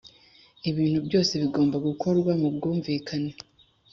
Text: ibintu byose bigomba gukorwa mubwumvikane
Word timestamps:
ibintu 0.69 0.99
byose 1.07 1.31
bigomba 1.41 1.75
gukorwa 1.87 2.31
mubwumvikane 2.41 3.31